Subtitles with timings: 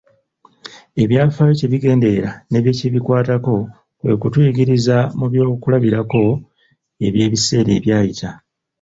[1.03, 3.55] Ebyafaayo kye bigenderera ne bye bikwatako
[3.99, 6.21] kwe kutuyigiririza mu byokulabirako
[7.07, 8.29] eby'ebiseera ebyayita.